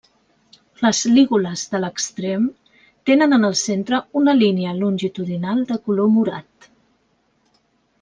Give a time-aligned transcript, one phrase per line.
[0.85, 2.49] Les lígules de l'extrem
[3.11, 6.73] tenen en el centre una línia longitudinal de color morat.